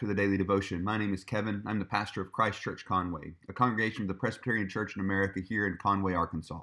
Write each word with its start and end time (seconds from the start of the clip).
To 0.00 0.06
the 0.06 0.14
Daily 0.14 0.38
Devotion. 0.38 0.82
My 0.82 0.96
name 0.96 1.12
is 1.12 1.24
Kevin. 1.24 1.62
I'm 1.66 1.78
the 1.78 1.84
pastor 1.84 2.22
of 2.22 2.32
Christ 2.32 2.62
Church 2.62 2.86
Conway, 2.86 3.34
a 3.50 3.52
congregation 3.52 4.00
of 4.00 4.08
the 4.08 4.14
Presbyterian 4.14 4.66
Church 4.66 4.96
in 4.96 5.02
America 5.02 5.40
here 5.46 5.66
in 5.66 5.76
Conway, 5.76 6.14
Arkansas. 6.14 6.62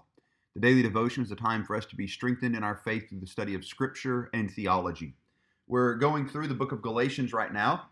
The 0.55 0.59
Daily 0.59 0.81
Devotion 0.81 1.21
is 1.21 1.29
a 1.29 1.35
time 1.35 1.63
for 1.63 1.75
us 1.75 1.85
to 1.85 1.95
be 1.95 2.07
strengthened 2.07 2.55
in 2.55 2.63
our 2.63 2.81
faith 2.83 3.07
through 3.07 3.19
the 3.19 3.27
study 3.27 3.53
of 3.53 3.63
Scripture 3.63 4.31
and 4.33 4.49
theology. 4.49 5.13
We're 5.67 5.97
going 5.97 6.27
through 6.27 6.47
the 6.47 6.55
book 6.55 6.71
of 6.71 6.81
Galatians 6.81 7.31
right 7.31 7.53
now, 7.53 7.89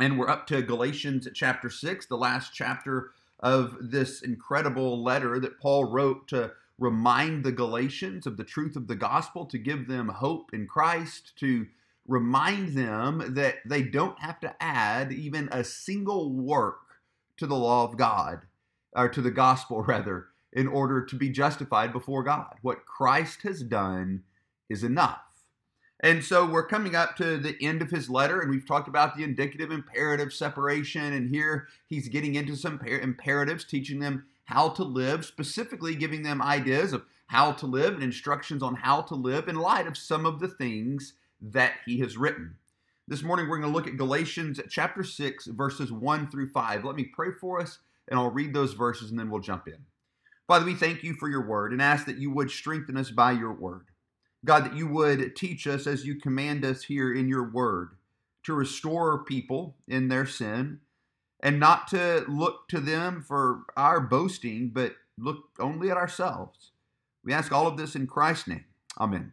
and 0.00 0.18
we're 0.18 0.30
up 0.30 0.46
to 0.46 0.62
Galatians 0.62 1.28
chapter 1.34 1.68
6, 1.68 2.06
the 2.06 2.16
last 2.16 2.54
chapter 2.54 3.10
of 3.40 3.76
this 3.78 4.22
incredible 4.22 5.04
letter 5.04 5.38
that 5.38 5.60
Paul 5.60 5.84
wrote 5.84 6.28
to 6.28 6.52
remind 6.78 7.44
the 7.44 7.52
Galatians 7.52 8.26
of 8.26 8.38
the 8.38 8.44
truth 8.44 8.76
of 8.76 8.86
the 8.86 8.96
gospel, 8.96 9.44
to 9.44 9.58
give 9.58 9.86
them 9.86 10.08
hope 10.08 10.54
in 10.54 10.66
Christ, 10.66 11.34
to 11.40 11.66
remind 12.06 12.76
them 12.76 13.34
that 13.34 13.56
they 13.64 13.82
don't 13.82 14.18
have 14.18 14.40
to 14.40 14.54
add 14.60 15.12
even 15.12 15.48
a 15.52 15.64
single 15.64 16.32
work 16.32 16.80
to 17.36 17.46
the 17.46 17.56
law 17.56 17.84
of 17.84 17.96
God, 17.96 18.42
or 18.94 19.08
to 19.08 19.20
the 19.22 19.30
gospel, 19.30 19.82
rather, 19.86 20.26
in 20.52 20.66
order 20.66 21.04
to 21.04 21.16
be 21.16 21.30
justified 21.30 21.92
before 21.92 22.22
God. 22.22 22.54
What 22.62 22.86
Christ 22.86 23.42
has 23.42 23.62
done 23.62 24.22
is 24.68 24.84
enough. 24.84 25.20
And 26.00 26.24
so 26.24 26.44
we're 26.44 26.66
coming 26.66 26.96
up 26.96 27.16
to 27.16 27.38
the 27.38 27.56
end 27.60 27.80
of 27.80 27.90
his 27.90 28.10
letter, 28.10 28.40
and 28.40 28.50
we've 28.50 28.66
talked 28.66 28.88
about 28.88 29.16
the 29.16 29.22
indicative 29.22 29.70
imperative 29.70 30.32
separation. 30.32 31.12
And 31.12 31.30
here 31.30 31.68
he's 31.86 32.08
getting 32.08 32.34
into 32.34 32.56
some 32.56 32.80
imperatives, 32.84 33.64
teaching 33.64 34.00
them 34.00 34.24
how 34.46 34.70
to 34.70 34.82
live, 34.82 35.24
specifically 35.24 35.94
giving 35.94 36.24
them 36.24 36.42
ideas 36.42 36.92
of 36.92 37.04
how 37.26 37.52
to 37.52 37.66
live 37.66 37.94
and 37.94 38.02
instructions 38.02 38.62
on 38.62 38.74
how 38.74 39.00
to 39.02 39.14
live 39.14 39.48
in 39.48 39.54
light 39.54 39.86
of 39.86 39.96
some 39.96 40.26
of 40.26 40.40
the 40.40 40.48
things 40.48 41.14
that 41.42 41.72
he 41.84 41.98
has 41.98 42.16
written. 42.16 42.56
This 43.08 43.22
morning 43.22 43.48
we're 43.48 43.58
going 43.58 43.70
to 43.70 43.76
look 43.76 43.88
at 43.88 43.96
Galatians 43.96 44.60
chapter 44.70 45.02
6, 45.02 45.46
verses 45.46 45.90
1 45.90 46.30
through 46.30 46.48
5. 46.48 46.84
Let 46.84 46.94
me 46.94 47.04
pray 47.04 47.32
for 47.32 47.60
us, 47.60 47.80
and 48.08 48.18
I'll 48.18 48.30
read 48.30 48.54
those 48.54 48.74
verses 48.74 49.10
and 49.10 49.18
then 49.18 49.28
we'll 49.28 49.40
jump 49.40 49.66
in. 49.66 49.78
Father, 50.46 50.64
we 50.64 50.74
thank 50.74 51.02
you 51.02 51.14
for 51.14 51.28
your 51.28 51.46
word 51.46 51.72
and 51.72 51.82
ask 51.82 52.06
that 52.06 52.18
you 52.18 52.30
would 52.30 52.50
strengthen 52.50 52.96
us 52.96 53.10
by 53.10 53.32
your 53.32 53.52
word. 53.52 53.86
God, 54.44 54.64
that 54.64 54.76
you 54.76 54.86
would 54.86 55.34
teach 55.36 55.66
us 55.66 55.86
as 55.86 56.04
you 56.04 56.16
command 56.16 56.64
us 56.64 56.84
here 56.84 57.12
in 57.12 57.28
your 57.28 57.50
word 57.50 57.96
to 58.44 58.54
restore 58.54 59.24
people 59.24 59.76
in 59.86 60.08
their 60.08 60.26
sin 60.26 60.80
and 61.40 61.58
not 61.58 61.88
to 61.88 62.24
look 62.28 62.68
to 62.68 62.80
them 62.80 63.24
for 63.26 63.62
our 63.76 64.00
boasting, 64.00 64.70
but 64.72 64.94
look 65.18 65.44
only 65.58 65.90
at 65.90 65.96
ourselves. 65.96 66.72
We 67.24 67.32
ask 67.32 67.52
all 67.52 67.66
of 67.66 67.76
this 67.76 67.94
in 67.94 68.06
Christ's 68.06 68.48
name. 68.48 68.64
Amen. 68.98 69.32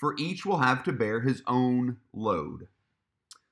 for 0.00 0.16
each 0.18 0.46
will 0.46 0.58
have 0.58 0.82
to 0.84 0.92
bear 0.92 1.20
his 1.20 1.42
own 1.46 1.98
load. 2.14 2.66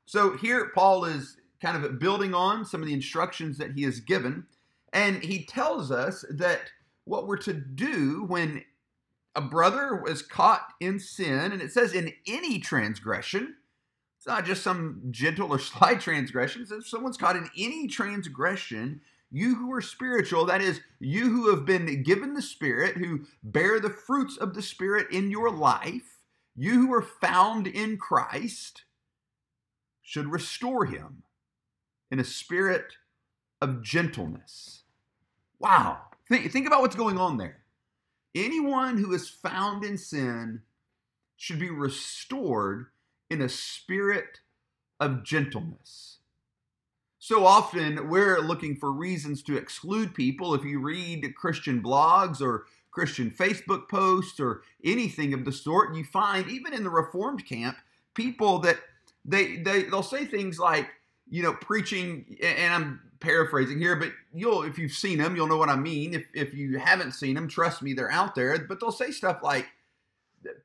So 0.06 0.34
here, 0.38 0.72
Paul 0.75 1.04
is 1.04 1.36
kind 1.60 1.84
of 1.84 1.98
building 1.98 2.32
on 2.32 2.64
some 2.64 2.81
of 2.81 2.88
the 2.88 2.94
instructions 2.94 3.59
that 3.59 3.72
he 3.72 3.82
has 3.82 4.00
given, 4.00 4.47
and 4.94 5.22
he 5.22 5.44
tells 5.44 5.92
us 5.92 6.25
that 6.31 6.70
what 7.04 7.26
we're 7.26 7.36
to 7.36 7.53
do 7.53 8.25
when 8.25 8.64
a 9.36 9.42
brother 9.42 10.03
is 10.09 10.22
caught 10.22 10.72
in 10.81 10.98
sin, 10.98 11.53
and 11.53 11.60
it 11.60 11.70
says 11.70 11.92
in 11.92 12.14
any 12.26 12.59
transgression, 12.59 13.56
it's 14.16 14.26
not 14.26 14.47
just 14.47 14.62
some 14.62 15.03
gentle 15.10 15.53
or 15.53 15.59
slight 15.59 16.00
transgression. 16.00 16.66
If 16.70 16.88
someone's 16.88 17.19
caught 17.19 17.36
in 17.36 17.50
any 17.59 17.88
transgression, 17.88 19.03
you 19.30 19.54
who 19.54 19.70
are 19.75 19.82
spiritual, 19.82 20.47
that 20.47 20.62
is, 20.62 20.80
you 20.98 21.28
who 21.28 21.50
have 21.54 21.66
been 21.66 22.03
given 22.03 22.32
the 22.32 22.41
Spirit, 22.41 22.97
who 22.97 23.26
bear 23.42 23.78
the 23.78 23.91
fruits 23.91 24.38
of 24.38 24.54
the 24.54 24.62
Spirit 24.62 25.09
in 25.12 25.30
your 25.30 25.50
life, 25.50 26.18
you 26.59 26.87
who 26.87 26.93
are 26.93 27.03
found 27.03 27.69
in 27.69 27.97
Christ 27.97 28.83
should 30.03 30.27
restore 30.27 30.87
him 30.87 31.23
in 32.11 32.19
a 32.19 32.25
spirit 32.25 32.95
of 33.61 33.81
gentleness. 33.83 34.83
Wow. 35.61 35.99
Think, 36.29 36.51
think 36.51 36.67
about 36.67 36.81
what's 36.81 36.97
going 36.97 37.17
on 37.17 37.37
there. 37.37 37.59
Anyone 38.35 38.99
who 38.99 39.13
is 39.13 39.29
found 39.29 39.85
in 39.85 39.97
sin 39.97 40.63
should 41.37 41.61
be 41.61 41.71
restored 41.71 42.87
in 43.31 43.41
a 43.41 43.49
spirit 43.49 44.41
of 44.99 45.23
gentleness. 45.23 46.19
So 47.21 47.47
often 47.47 48.09
we're 48.09 48.41
looking 48.41 48.75
for 48.75 48.91
reasons 48.91 49.43
to 49.45 49.57
exclude 49.57 50.15
people. 50.15 50.55
If 50.55 50.65
you 50.65 50.81
read 50.81 51.35
Christian 51.37 51.83
blogs 51.83 52.41
or 52.41 52.67
Christian 52.98 53.31
Facebook 53.31 53.88
posts 53.88 54.41
or 54.41 54.62
anything 54.82 55.32
of 55.32 55.44
the 55.44 55.53
sort. 55.53 55.94
You 55.94 56.03
find 56.03 56.50
even 56.50 56.75
in 56.75 56.82
the 56.82 56.91
Reformed 56.91 57.47
camp 57.47 57.76
people 58.14 58.59
that 58.60 58.76
they 59.25 59.59
they 59.59 59.84
they'll 59.84 60.03
say 60.03 60.25
things 60.25 60.59
like 60.59 60.88
you 61.31 61.44
know 61.44 61.53
preaching 61.53 62.36
and 62.42 62.75
I'm 62.75 63.00
paraphrasing 63.20 63.78
here, 63.78 63.94
but 63.94 64.10
you'll 64.34 64.64
if 64.64 64.81
you've 64.81 64.91
seen 64.91 65.19
them, 65.19 65.36
you'll 65.36 65.47
know 65.47 65.59
what 65.59 65.69
I 65.69 65.76
mean. 65.76 66.12
If 66.12 66.26
if 66.34 66.54
you 66.54 66.81
haven't 66.81 67.12
seen 67.12 67.36
them, 67.36 67.47
trust 67.47 67.82
me, 67.82 67.92
they're 67.92 68.10
out 68.10 68.34
there. 68.34 68.59
But 68.59 68.81
they'll 68.81 68.91
say 68.91 69.12
stuff 69.12 69.44
like 69.44 69.69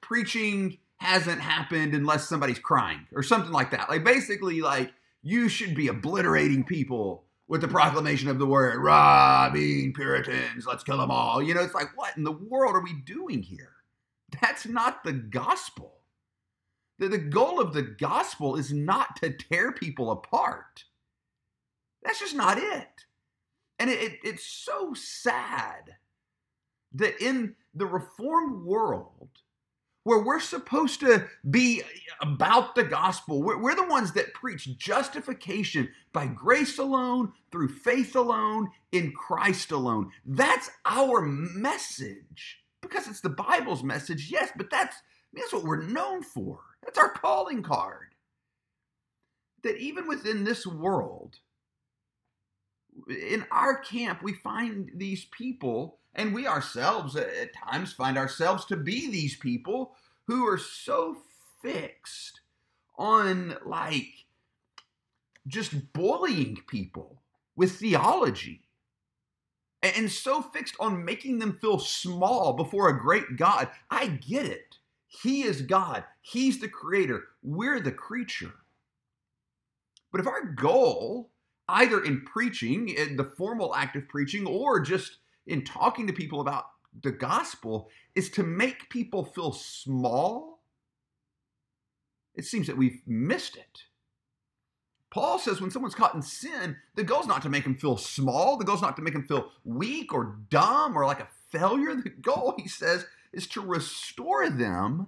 preaching 0.01 0.79
hasn't 0.97 1.39
happened 1.39 1.93
unless 1.93 2.27
somebody's 2.27 2.57
crying 2.57 3.05
or 3.13 3.21
something 3.21 3.51
like 3.51 3.69
that. 3.69 3.89
Like 3.89 4.03
basically 4.03 4.61
like 4.61 4.91
you 5.21 5.49
should 5.49 5.75
be 5.75 5.87
obliterating 5.87 6.63
people 6.63 7.22
with 7.47 7.61
the 7.61 7.67
proclamation 7.67 8.29
of 8.29 8.39
the 8.39 8.45
word, 8.45 8.81
rah, 8.81 9.49
being 9.51 9.93
Puritans, 9.93 10.65
let's 10.65 10.83
kill 10.83 10.97
them 10.97 11.11
all. 11.11 11.41
You 11.41 11.53
know, 11.53 11.61
it's 11.61 11.73
like, 11.73 11.95
what 11.95 12.15
in 12.17 12.23
the 12.23 12.31
world 12.31 12.75
are 12.75 12.83
we 12.83 12.93
doing 12.93 13.41
here? 13.41 13.73
That's 14.41 14.65
not 14.65 15.03
the 15.03 15.13
gospel. 15.13 15.99
The, 16.99 17.09
the 17.09 17.17
goal 17.17 17.59
of 17.59 17.73
the 17.73 17.81
gospel 17.81 18.55
is 18.55 18.71
not 18.71 19.17
to 19.17 19.31
tear 19.31 19.71
people 19.71 20.11
apart. 20.11 20.85
That's 22.03 22.19
just 22.19 22.35
not 22.35 22.57
it. 22.57 23.05
And 23.79 23.89
it, 23.89 24.01
it, 24.01 24.19
it's 24.23 24.45
so 24.45 24.93
sad 24.93 25.95
that 26.93 27.21
in 27.21 27.55
the 27.73 27.85
reformed 27.85 28.63
world, 28.65 29.29
where 30.03 30.23
we're 30.23 30.39
supposed 30.39 30.99
to 30.99 31.25
be 31.49 31.81
about 32.21 32.75
the 32.75 32.83
gospel. 32.83 33.41
We're, 33.41 33.57
we're, 33.57 33.75
the 33.75 33.87
ones 33.87 34.11
that 34.13 34.33
preach 34.33 34.77
justification 34.77 35.89
by 36.11 36.27
grace 36.27 36.77
alone, 36.77 37.31
through 37.51 37.69
faith 37.69 38.15
alone, 38.15 38.69
in 38.91 39.11
Christ 39.13 39.71
alone. 39.71 40.11
That's 40.25 40.69
our 40.85 41.21
message 41.21 42.59
because 42.81 43.07
it's 43.07 43.21
the 43.21 43.29
Bible's 43.29 43.83
message, 43.83 44.29
yes, 44.29 44.51
but 44.55 44.69
that's, 44.69 44.95
that's 45.33 45.53
what 45.53 45.63
we're 45.63 45.83
known 45.83 46.21
for. 46.21 46.59
That's 46.83 46.97
our 46.97 47.09
calling 47.09 47.63
card. 47.63 48.13
That 49.63 49.77
even 49.77 50.07
within 50.07 50.43
this 50.43 50.67
world, 50.67 51.37
in 53.07 53.45
our 53.49 53.77
camp, 53.77 54.21
we 54.21 54.33
find 54.33 54.91
these 54.95 55.25
people 55.25 55.99
and 56.15 56.33
we 56.33 56.47
ourselves 56.47 57.15
uh, 57.15 57.27
at 57.41 57.51
times 57.53 57.93
find 57.93 58.17
ourselves 58.17 58.65
to 58.65 58.77
be 58.77 59.09
these 59.09 59.35
people 59.35 59.95
who 60.27 60.47
are 60.47 60.57
so 60.57 61.17
fixed 61.61 62.41
on 62.97 63.55
like 63.65 64.25
just 65.47 65.93
bullying 65.93 66.57
people 66.67 67.21
with 67.55 67.79
theology 67.79 68.61
and 69.81 70.09
so 70.09 70.41
fixed 70.41 70.75
on 70.79 71.03
making 71.03 71.39
them 71.39 71.57
feel 71.59 71.77
small 71.77 72.53
before 72.53 72.89
a 72.89 72.99
great 72.99 73.35
God. 73.35 73.69
I 73.91 74.07
get 74.07 74.45
it. 74.45 74.77
He 75.07 75.43
is 75.43 75.61
God, 75.61 76.05
He's 76.21 76.59
the 76.59 76.69
creator, 76.69 77.25
we're 77.43 77.79
the 77.79 77.91
creature. 77.91 78.53
But 80.11 80.21
if 80.21 80.27
our 80.27 80.45
goal, 80.45 81.29
either 81.67 82.03
in 82.03 82.21
preaching, 82.21 82.89
in 82.89 83.15
the 83.15 83.23
formal 83.23 83.75
act 83.75 83.95
of 83.95 84.07
preaching, 84.07 84.47
or 84.47 84.79
just 84.79 85.17
in 85.45 85.63
talking 85.65 86.07
to 86.07 86.13
people 86.13 86.41
about 86.41 86.65
the 87.01 87.11
gospel 87.11 87.89
is 88.15 88.29
to 88.31 88.43
make 88.43 88.89
people 88.89 89.23
feel 89.23 89.51
small, 89.51 90.61
it 92.35 92.45
seems 92.45 92.67
that 92.67 92.77
we've 92.77 93.01
missed 93.07 93.55
it. 93.55 93.83
Paul 95.11 95.37
says 95.37 95.61
when 95.61 95.69
someone's 95.69 95.93
caught 95.93 96.15
in 96.15 96.23
sin, 96.23 96.75
the 96.95 97.03
goal 97.03 97.21
is 97.21 97.27
not 97.27 97.43
to 97.43 97.49
make 97.49 97.65
them 97.65 97.75
feel 97.75 97.97
small. 97.97 98.57
The 98.57 98.65
goal 98.65 98.75
is 98.75 98.81
not 98.81 98.95
to 98.95 99.03
make 99.03 99.13
them 99.13 99.27
feel 99.27 99.51
weak 99.63 100.11
or 100.11 100.39
dumb 100.49 100.97
or 100.97 101.05
like 101.05 101.19
a 101.19 101.27
failure. 101.51 101.93
The 101.93 102.09
goal, 102.09 102.55
he 102.57 102.67
says, 102.67 103.05
is 103.31 103.45
to 103.47 103.61
restore 103.61 104.49
them 104.49 105.07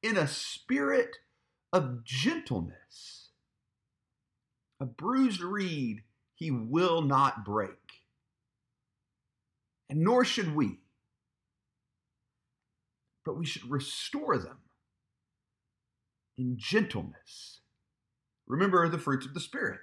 in 0.00 0.16
a 0.16 0.28
spirit 0.28 1.16
of 1.72 2.04
gentleness. 2.04 3.30
A 4.80 4.84
bruised 4.84 5.40
reed 5.40 6.02
he 6.34 6.50
will 6.50 7.02
not 7.02 7.44
break. 7.44 7.70
And 9.88 10.00
nor 10.00 10.24
should 10.24 10.54
we. 10.54 10.81
But 13.24 13.38
we 13.38 13.46
should 13.46 13.70
restore 13.70 14.38
them 14.38 14.58
in 16.36 16.56
gentleness. 16.56 17.60
Remember 18.46 18.88
the 18.88 18.98
fruits 18.98 19.26
of 19.26 19.34
the 19.34 19.40
Spirit 19.40 19.80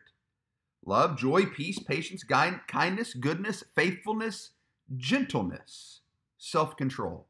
love, 0.85 1.17
joy, 1.17 1.45
peace, 1.45 1.79
patience, 1.79 2.23
kindness, 2.23 3.13
goodness, 3.13 3.63
faithfulness, 3.75 4.51
gentleness, 4.97 6.01
self 6.37 6.75
control. 6.77 7.27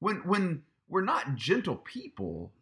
When, 0.00 0.16
when 0.26 0.62
we're 0.88 1.02
not 1.02 1.36
gentle 1.36 1.76
people, 1.76 2.52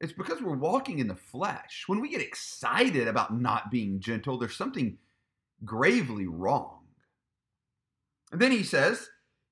it's 0.00 0.12
because 0.12 0.40
we're 0.40 0.56
walking 0.56 0.98
in 0.98 1.08
the 1.08 1.14
flesh. 1.14 1.84
When 1.86 2.00
we 2.00 2.08
get 2.08 2.20
excited 2.20 3.08
about 3.08 3.38
not 3.38 3.70
being 3.70 4.00
gentle, 4.00 4.38
there's 4.38 4.56
something 4.56 4.98
gravely 5.64 6.26
wrong. 6.26 6.80
And 8.32 8.40
then 8.40 8.52
he 8.52 8.62
says, 8.62 9.08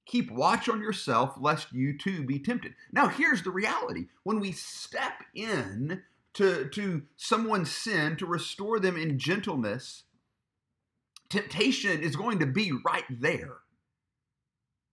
Keep 0.07 0.33
watch 0.33 0.69
on 0.69 0.81
yourself, 0.81 1.35
lest 1.39 1.73
you 1.73 1.97
too 1.97 2.25
be 2.25 2.39
tempted. 2.39 2.75
Now, 2.93 3.09
here's 3.09 3.43
the 3.43 3.51
reality 3.51 4.07
when 4.25 4.41
we 4.41 4.53
step 4.53 5.23
in 5.35 6.03
to, 6.35 6.69
to 6.71 7.03
someone's 7.17 7.71
sin 7.71 8.17
to 8.17 8.27
restore 8.27 8.81
them 8.81 8.97
in 8.97 9.19
gentleness, 9.19 10.05
temptation 11.29 12.03
is 12.03 12.17
going 12.17 12.41
to 12.41 12.47
be 12.47 12.73
right 12.85 13.05
there. 13.11 13.59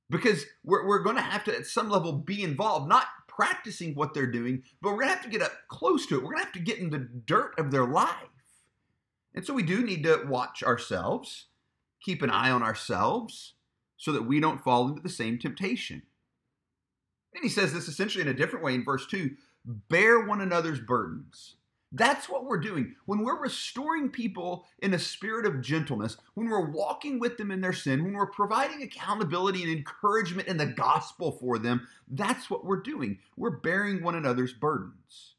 Because 0.10 0.46
we're, 0.64 0.88
we're 0.88 1.04
going 1.04 1.16
to 1.16 1.22
have 1.22 1.44
to, 1.46 1.56
at 1.56 1.66
some 1.66 1.90
level, 1.90 2.14
be 2.14 2.44
involved, 2.44 2.90
not 2.90 3.06
practicing 3.28 3.96
what 3.96 4.14
they're 4.14 4.32
doing, 4.32 4.64
but 4.82 4.92
we're 4.92 5.00
going 5.00 5.10
to 5.10 5.16
have 5.16 5.24
to 5.24 5.30
get 5.30 5.42
up 5.42 5.54
close 5.70 6.06
to 6.08 6.16
it. 6.16 6.24
We're 6.24 6.32
going 6.32 6.40
to 6.40 6.46
have 6.46 6.54
to 6.54 6.60
get 6.60 6.80
in 6.80 6.90
the 6.90 7.08
dirt 7.26 7.54
of 7.58 7.72
their 7.72 7.86
life. 7.86 8.16
And 9.34 9.46
so 9.46 9.54
we 9.54 9.64
do 9.64 9.84
need 9.84 10.04
to 10.04 10.26
watch 10.28 10.64
ourselves, 10.64 11.46
keep 12.02 12.22
an 12.22 12.30
eye 12.30 12.50
on 12.52 12.64
ourselves, 12.64 13.54
so 14.00 14.12
that 14.14 14.26
we 14.26 14.40
don't 14.40 14.64
fall 14.64 14.88
into 14.88 15.02
the 15.02 15.10
same 15.10 15.38
temptation. 15.38 16.02
And 17.36 17.44
he 17.44 17.50
says 17.50 17.74
this 17.74 17.88
essentially 17.88 18.24
in 18.24 18.30
a 18.30 18.34
different 18.34 18.66
way 18.66 18.74
in 18.74 18.84
verse 18.84 19.06
2 19.06 19.30
bear 19.66 20.26
one 20.26 20.42
another's 20.42 20.80
burdens. 20.80 21.58
That's 21.92 22.30
what 22.30 22.46
we're 22.46 22.60
doing. 22.60 22.96
When 23.06 23.24
we're 23.24 23.42
restoring 23.42 24.10
people 24.10 24.66
in 24.80 24.94
a 24.94 25.00
spirit 25.00 25.46
of 25.46 25.62
gentleness, 25.62 26.18
when 26.36 26.48
we're 26.48 26.70
walking 26.70 27.20
with 27.20 27.38
them 27.38 27.52
in 27.52 27.62
their 27.62 27.74
sin, 27.74 28.04
when 28.04 28.14
we're 28.14 28.28
providing 28.28 28.82
accountability 28.82 29.64
and 29.64 29.72
encouragement 29.72 30.48
in 30.48 30.58
the 30.58 30.68
gospel 30.68 31.32
for 31.32 31.60
them, 31.60 31.88
that's 32.08 32.50
what 32.50 32.64
we're 32.64 32.82
doing. 32.82 33.20
We're 33.36 33.58
bearing 33.58 34.02
one 34.02 34.16
another's 34.16 34.54
burdens. 34.54 35.36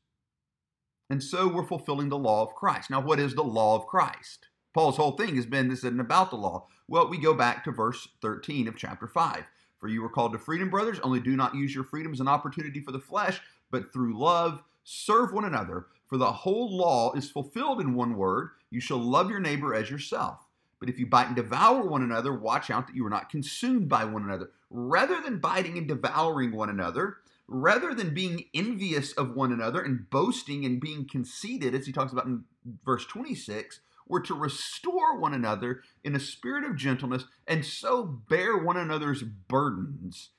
And 1.09 1.23
so 1.23 1.49
we're 1.49 1.67
fulfilling 1.67 2.09
the 2.09 2.19
law 2.19 2.43
of 2.43 2.55
Christ. 2.55 2.91
Now, 2.91 3.01
what 3.01 3.21
is 3.21 3.35
the 3.35 3.43
law 3.43 3.77
of 3.77 3.87
Christ? 3.87 4.50
Paul's 4.73 4.97
whole 4.97 5.13
thing 5.13 5.37
has 5.37 5.47
been 5.47 5.69
this 5.69 5.81
isn't 5.81 6.01
about 6.01 6.31
the 6.31 6.37
law. 6.37 6.67
Well, 6.89 7.09
we 7.09 7.19
go 7.19 7.35
back 7.35 7.65
to 7.65 7.73
verse 7.73 8.09
13 8.23 8.69
of 8.69 8.77
chapter 8.77 9.07
5. 9.07 9.45
For 9.79 9.89
you 9.89 10.03
were 10.03 10.09
called 10.09 10.33
to 10.33 10.39
freedom, 10.39 10.71
brothers, 10.71 11.01
only 11.01 11.21
do 11.21 11.37
not 11.37 11.55
use 11.55 11.75
your 11.75 11.85
freedom 11.85 12.13
as 12.13 12.21
an 12.21 12.29
opportunity 12.29 12.81
for 12.81 12.93
the 12.93 13.01
flesh, 13.01 13.41
but 13.71 13.93
through 13.93 14.19
love 14.19 14.63
serve 14.85 15.33
one 15.33 15.45
another. 15.45 15.87
For 16.07 16.17
the 16.19 16.33
whole 16.33 16.77
law 16.77 17.13
is 17.15 17.31
fulfilled 17.31 17.81
in 17.81 17.95
one 17.95 18.17
word 18.17 18.51
you 18.71 18.81
shall 18.81 18.99
love 18.99 19.31
your 19.31 19.41
neighbor 19.41 19.75
as 19.75 19.91
yourself. 19.91 20.47
But 20.79 20.89
if 20.89 20.99
you 20.99 21.07
bite 21.07 21.27
and 21.27 21.37
devour 21.37 21.83
one 21.83 22.03
another, 22.03 22.33
watch 22.33 22.71
out 22.71 22.87
that 22.87 22.97
you 22.97 23.05
are 23.07 23.11
not 23.11 23.29
consumed 23.29 23.89
by 23.89 24.05
one 24.05 24.23
another. 24.23 24.51
Rather 24.71 25.21
than 25.21 25.39
biting 25.39 25.77
and 25.77 25.87
devouring 25.87 26.53
one 26.53 26.71
another, 26.71 27.19
rather 27.47 27.93
than 27.95 28.15
being 28.15 28.45
envious 28.55 29.13
of 29.13 29.35
one 29.35 29.53
another 29.53 29.83
and 29.83 30.09
boasting 30.09 30.65
and 30.65 30.81
being 30.81 31.07
conceited, 31.07 31.75
as 31.75 31.87
he 31.87 31.93
talks 31.93 32.13
about 32.13 32.27
in 32.27 32.45
verse 32.85 33.05
26, 33.07 33.81
we're 34.11 34.21
to 34.21 34.35
restore 34.35 35.17
one 35.17 35.33
another 35.33 35.83
in 36.03 36.17
a 36.17 36.21
spirit 36.21 36.65
of 36.65 36.77
gentleness 36.77 37.25
and 37.47 37.65
so 37.65 38.03
bear 38.05 38.59
one 38.59 38.77
another's 38.77 39.23
burdens 39.23 40.31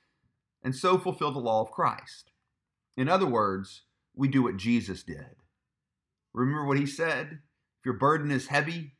and 0.62 0.76
so 0.76 0.98
fulfill 0.98 1.32
the 1.32 1.38
law 1.38 1.62
of 1.62 1.72
Christ. 1.72 2.32
In 2.98 3.08
other 3.08 3.26
words, 3.26 3.84
we 4.14 4.28
do 4.28 4.42
what 4.42 4.58
Jesus 4.58 5.02
did. 5.02 5.36
Remember 6.34 6.66
what 6.66 6.78
he 6.78 6.84
said? 6.84 7.40
If 7.80 7.86
your 7.86 7.94
burden 7.94 8.30
is 8.30 8.48
heavy, 8.48 8.92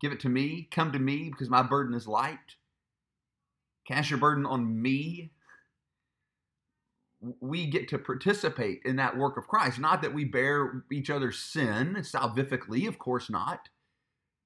give 0.00 0.10
it 0.10 0.18
to 0.20 0.28
me. 0.28 0.68
Come 0.72 0.90
to 0.90 0.98
me 0.98 1.30
because 1.30 1.48
my 1.48 1.62
burden 1.62 1.94
is 1.94 2.08
light. 2.08 2.56
Cast 3.86 4.10
your 4.10 4.18
burden 4.18 4.44
on 4.44 4.82
me. 4.82 5.30
We 7.40 7.66
get 7.66 7.88
to 7.90 7.98
participate 7.98 8.80
in 8.84 8.96
that 8.96 9.16
work 9.16 9.36
of 9.36 9.46
Christ. 9.46 9.78
Not 9.78 10.02
that 10.02 10.12
we 10.12 10.24
bear 10.24 10.84
each 10.90 11.10
other's 11.10 11.38
sin 11.38 11.98
salvifically, 12.00 12.88
of 12.88 12.98
course 12.98 13.30
not, 13.30 13.68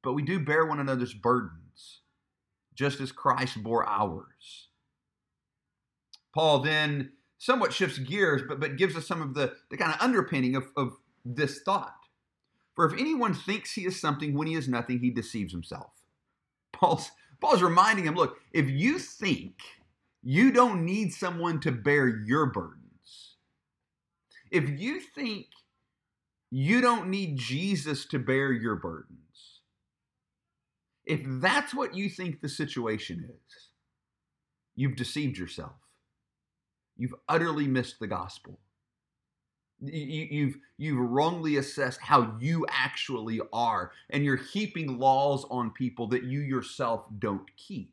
but 0.02 0.12
we 0.14 0.22
do 0.22 0.40
bear 0.40 0.66
one 0.66 0.80
another's 0.80 1.14
burdens, 1.14 2.00
just 2.74 3.00
as 3.00 3.12
Christ 3.12 3.62
bore 3.62 3.86
ours. 3.86 4.68
Paul 6.34 6.60
then 6.60 7.12
somewhat 7.38 7.72
shifts 7.72 7.98
gears, 7.98 8.42
but, 8.46 8.60
but 8.60 8.76
gives 8.76 8.96
us 8.96 9.06
some 9.06 9.20
of 9.20 9.34
the, 9.34 9.54
the 9.70 9.76
kind 9.76 9.92
of 9.92 10.00
underpinning 10.00 10.54
of, 10.56 10.64
of 10.76 10.96
this 11.24 11.60
thought. 11.62 11.94
For 12.74 12.86
if 12.86 12.98
anyone 12.98 13.34
thinks 13.34 13.72
he 13.72 13.84
is 13.84 14.00
something 14.00 14.34
when 14.34 14.46
he 14.46 14.54
is 14.54 14.68
nothing, 14.68 15.00
he 15.00 15.10
deceives 15.10 15.52
himself. 15.52 15.90
Paul's, 16.72 17.10
Paul's 17.40 17.62
reminding 17.62 18.04
him 18.04 18.14
look, 18.14 18.38
if 18.52 18.70
you 18.70 18.98
think 18.98 19.54
you 20.22 20.52
don't 20.52 20.84
need 20.84 21.12
someone 21.12 21.60
to 21.60 21.72
bear 21.72 22.08
your 22.08 22.46
burdens, 22.46 23.36
if 24.50 24.68
you 24.80 25.00
think 25.00 25.46
you 26.50 26.80
don't 26.80 27.08
need 27.08 27.36
Jesus 27.36 28.04
to 28.06 28.18
bear 28.18 28.52
your 28.52 28.76
burdens, 28.76 29.19
if 31.10 31.22
that's 31.24 31.74
what 31.74 31.96
you 31.96 32.08
think 32.08 32.40
the 32.40 32.48
situation 32.48 33.28
is, 33.28 33.68
you've 34.76 34.94
deceived 34.94 35.36
yourself. 35.36 35.74
You've 36.96 37.16
utterly 37.28 37.66
missed 37.66 37.98
the 37.98 38.06
gospel. 38.06 38.60
You, 39.80 40.46
have 40.46 40.54
you've 40.78 41.10
wrongly 41.10 41.56
assessed 41.56 42.00
how 42.00 42.36
you 42.38 42.64
actually 42.68 43.40
are, 43.52 43.90
and 44.10 44.24
you're 44.24 44.36
heaping 44.36 44.98
laws 44.98 45.44
on 45.50 45.72
people 45.72 46.06
that 46.08 46.22
you 46.22 46.40
yourself 46.40 47.06
don't 47.18 47.50
keep. 47.56 47.92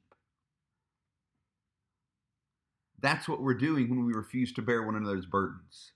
That's 3.00 3.28
what 3.28 3.42
we're 3.42 3.56
doing 3.56 3.90
when 3.90 4.06
we 4.06 4.14
refuse 4.14 4.54
to 4.54 4.62
bear 4.62 4.84
one 4.84 4.96
another's 4.96 5.26
burdens. 5.26 5.94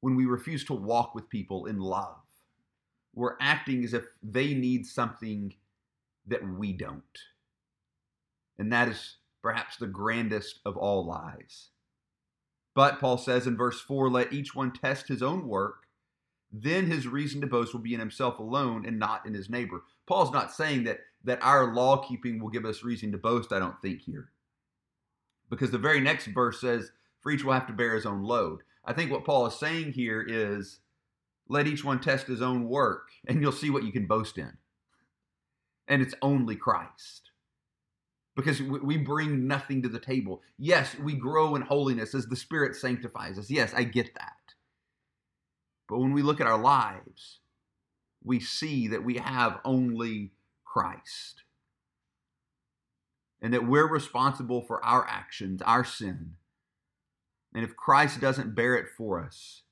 When 0.00 0.16
we 0.16 0.26
refuse 0.26 0.64
to 0.66 0.74
walk 0.74 1.14
with 1.14 1.30
people 1.30 1.64
in 1.64 1.78
love, 1.78 2.16
we're 3.14 3.36
acting 3.40 3.84
as 3.84 3.94
if 3.94 4.04
they 4.22 4.52
need 4.52 4.84
something 4.84 5.54
that 6.26 6.46
we 6.46 6.72
don't. 6.72 7.02
And 8.58 8.72
that 8.72 8.88
is 8.88 9.16
perhaps 9.42 9.76
the 9.76 9.86
grandest 9.86 10.60
of 10.64 10.76
all 10.76 11.06
lies. 11.06 11.68
But 12.74 13.00
Paul 13.00 13.16
says 13.16 13.46
in 13.46 13.56
verse 13.56 13.80
4 13.80 14.10
let 14.10 14.32
each 14.32 14.54
one 14.54 14.72
test 14.72 15.08
his 15.08 15.22
own 15.22 15.46
work, 15.48 15.86
then 16.52 16.86
his 16.86 17.06
reason 17.06 17.40
to 17.40 17.46
boast 17.46 17.72
will 17.72 17.80
be 17.80 17.94
in 17.94 18.00
himself 18.00 18.38
alone 18.38 18.84
and 18.86 18.98
not 18.98 19.26
in 19.26 19.34
his 19.34 19.50
neighbor. 19.50 19.82
Paul's 20.06 20.32
not 20.32 20.52
saying 20.52 20.84
that, 20.84 21.00
that 21.24 21.42
our 21.42 21.74
law 21.74 21.96
keeping 21.96 22.38
will 22.38 22.50
give 22.50 22.64
us 22.64 22.84
reason 22.84 23.12
to 23.12 23.18
boast, 23.18 23.52
I 23.52 23.58
don't 23.58 23.80
think, 23.82 24.02
here. 24.02 24.30
Because 25.50 25.70
the 25.70 25.78
very 25.78 26.00
next 26.00 26.26
verse 26.26 26.60
says, 26.60 26.90
for 27.20 27.32
each 27.32 27.44
will 27.44 27.52
have 27.52 27.66
to 27.66 27.72
bear 27.72 27.94
his 27.94 28.06
own 28.06 28.22
load. 28.22 28.60
I 28.84 28.92
think 28.92 29.10
what 29.10 29.24
Paul 29.24 29.46
is 29.46 29.54
saying 29.54 29.92
here 29.92 30.24
is, 30.26 30.80
let 31.48 31.66
each 31.66 31.84
one 31.84 32.00
test 32.00 32.26
his 32.26 32.42
own 32.42 32.68
work, 32.68 33.08
and 33.26 33.40
you'll 33.40 33.52
see 33.52 33.70
what 33.70 33.84
you 33.84 33.92
can 33.92 34.06
boast 34.06 34.38
in. 34.38 34.56
And 35.88 36.02
it's 36.02 36.14
only 36.20 36.56
Christ 36.56 37.30
because 38.36 38.60
we 38.60 38.98
bring 38.98 39.46
nothing 39.46 39.82
to 39.82 39.88
the 39.88 39.98
table. 39.98 40.42
Yes, 40.58 40.94
we 40.98 41.14
grow 41.14 41.56
in 41.56 41.62
holiness 41.62 42.14
as 42.14 42.26
the 42.26 42.36
Spirit 42.36 42.76
sanctifies 42.76 43.38
us. 43.38 43.50
Yes, 43.50 43.72
I 43.74 43.84
get 43.84 44.14
that. 44.14 44.32
But 45.88 45.98
when 45.98 46.12
we 46.12 46.22
look 46.22 46.40
at 46.40 46.46
our 46.46 46.58
lives, 46.58 47.38
we 48.22 48.40
see 48.40 48.88
that 48.88 49.04
we 49.04 49.16
have 49.18 49.60
only 49.64 50.32
Christ. 50.64 51.44
And 53.40 53.54
that 53.54 53.66
we're 53.66 53.88
responsible 53.88 54.62
for 54.62 54.84
our 54.84 55.06
actions, 55.08 55.62
our 55.62 55.84
sin. 55.84 56.32
And 57.54 57.64
if 57.64 57.76
Christ 57.76 58.20
doesn't 58.20 58.54
bear 58.54 58.74
it 58.74 58.86
for 58.98 59.22
us, 59.22 59.62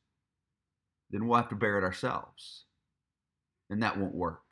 then 1.11 1.26
we'll 1.26 1.37
have 1.37 1.49
to 1.50 1.54
bear 1.54 1.76
it 1.76 1.85
ourselves. 1.85 2.64
And 3.68 3.83
that 3.83 3.99
won't 3.99 4.14
work. 4.14 4.44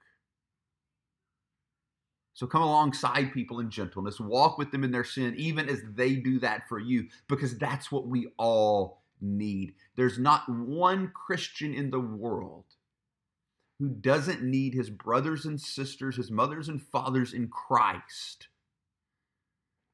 So 2.35 2.47
come 2.47 2.63
alongside 2.63 3.33
people 3.33 3.61
in 3.61 3.71
gentleness, 3.71 4.19
walk 4.19 4.57
with 4.57 4.71
them 4.71 4.85
in 4.85 4.91
their 4.91 5.05
sin, 5.05 5.35
even 5.37 5.69
as 5.69 5.83
they 5.95 6.15
do 6.15 6.39
that 6.41 6.69
for 6.69 6.79
you, 6.79 7.09
because 7.29 7.59
that's 7.59 7.93
what 7.93 8.07
we 8.07 8.29
all 8.39 9.03
need. 9.21 9.75
There's 9.97 10.19
not 10.19 10.49
one 10.49 11.13
Christian 11.15 11.75
in 11.75 11.91
the 11.91 12.01
world 12.01 12.65
who 13.79 13.89
doesn't 13.89 14.43
need 14.43 14.75
his 14.75 14.91
brothers 14.91 15.45
and 15.45 15.61
sisters, 15.61 16.17
his 16.17 16.31
mothers 16.31 16.69
and 16.69 16.81
fathers 16.81 17.33
in 17.35 17.49
Christ 17.49 18.49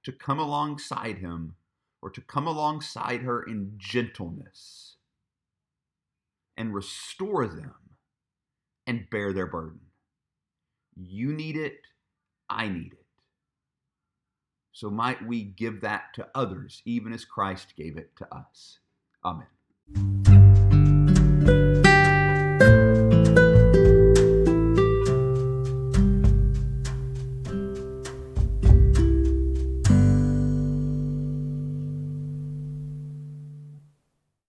to 0.04 0.12
come 0.12 0.38
alongside 0.38 1.18
him 1.18 1.56
or 2.00 2.10
to 2.10 2.20
come 2.20 2.46
alongside 2.46 3.22
her 3.22 3.42
in 3.42 3.72
gentleness 3.76 4.96
and 6.56 6.74
restore 6.74 7.46
them 7.46 7.74
and 8.86 9.10
bear 9.10 9.32
their 9.32 9.46
burden. 9.46 9.80
You 10.96 11.32
need 11.32 11.56
it, 11.56 11.80
I 12.50 12.68
need 12.68 12.92
it. 12.92 13.04
So 14.72 14.90
might 14.90 15.26
we 15.26 15.42
give 15.42 15.80
that 15.80 16.14
to 16.14 16.28
others, 16.34 16.82
even 16.84 17.12
as 17.12 17.24
Christ 17.24 17.74
gave 17.76 17.96
it 17.96 18.14
to 18.16 18.28
us. 18.34 18.78
Amen. 19.24 19.46